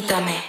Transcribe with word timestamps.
Quítame. 0.00 0.39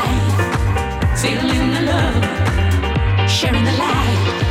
light, 0.00 1.16
feeling 1.16 1.72
the 1.76 1.82
love, 1.92 3.28
sharing 3.28 3.64
the 3.64 3.72
light. 3.72 4.49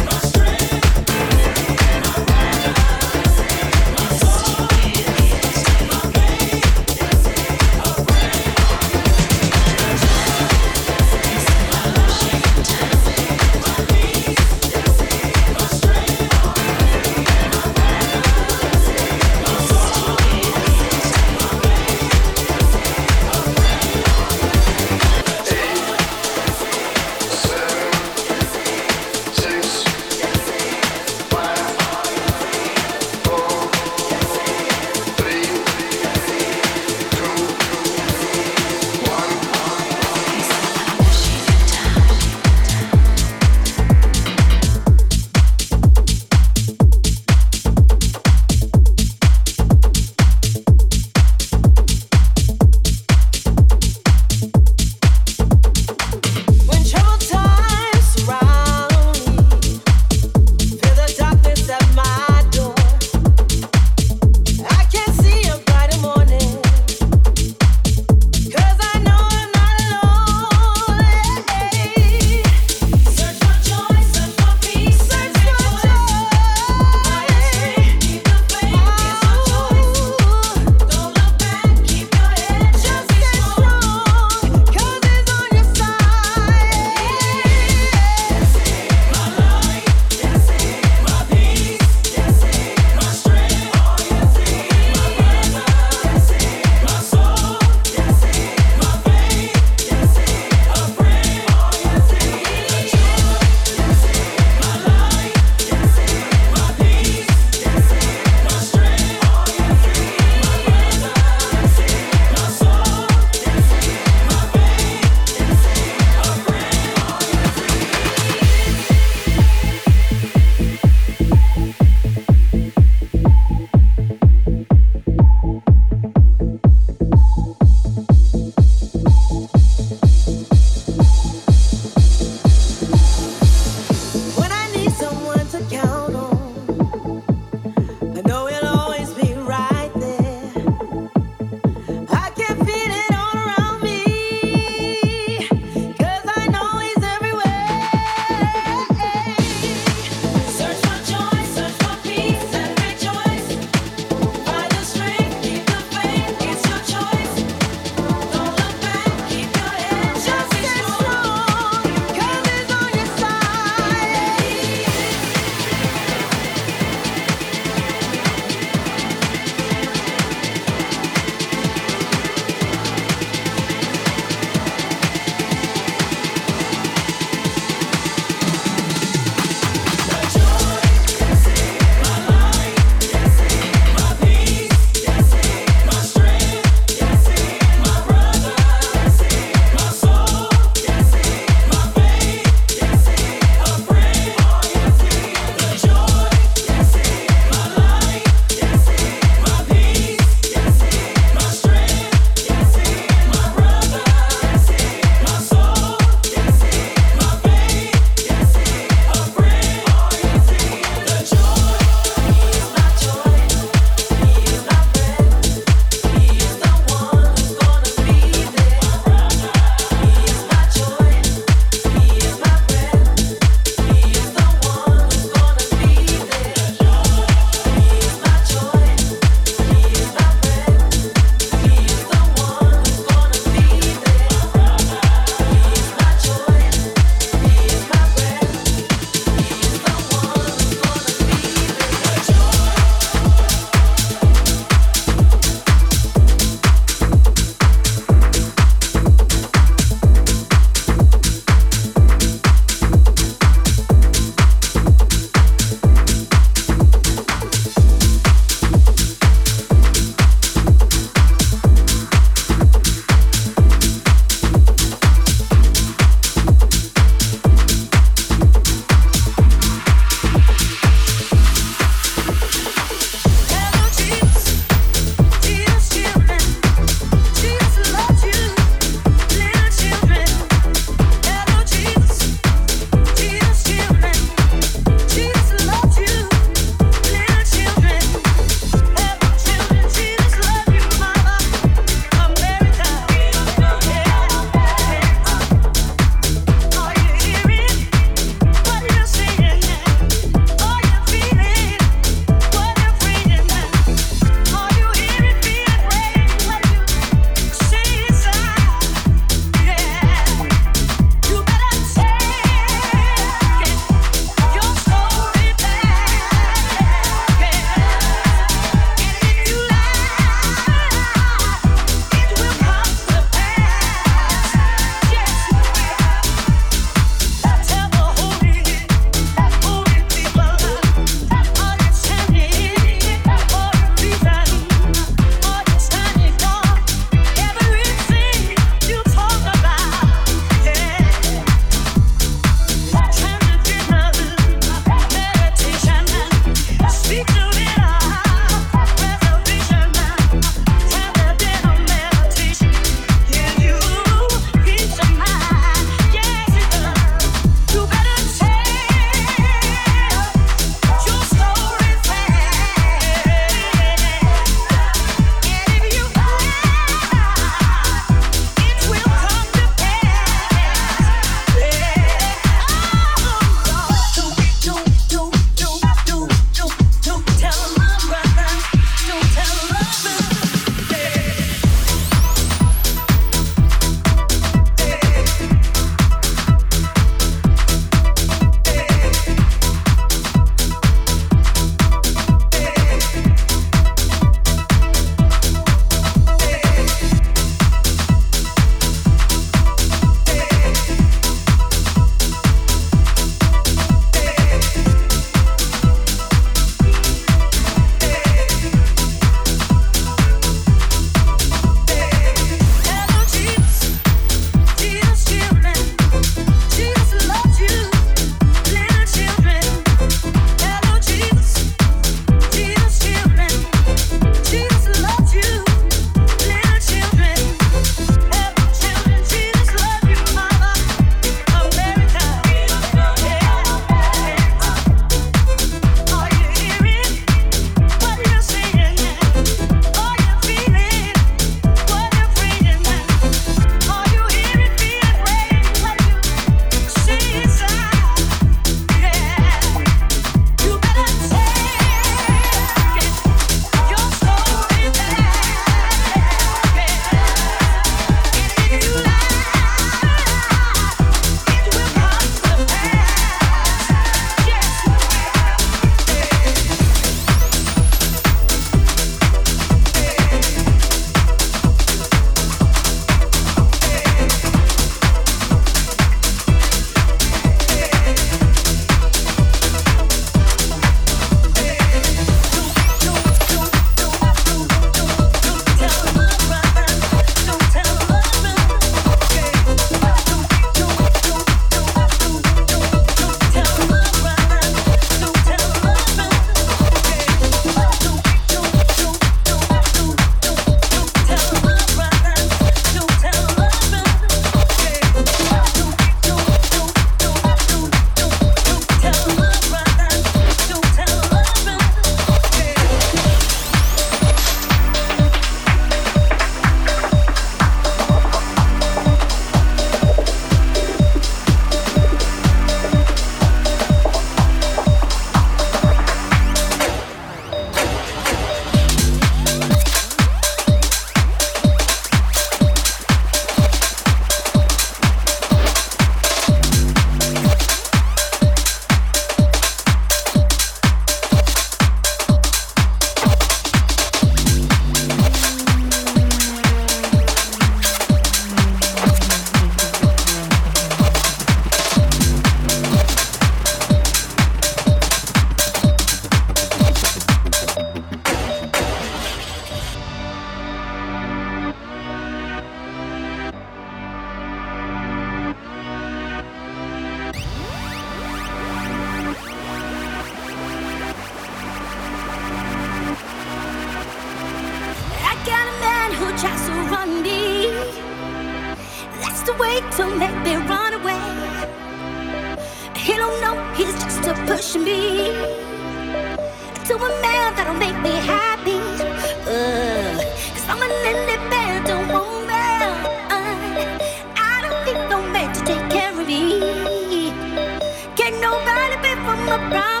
a 599.51 599.57
problem. 599.69 600.00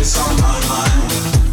It's 0.00 0.18
on 0.18 0.36
my 0.40 0.60
mind. 0.68 1.49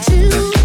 to 0.00 0.57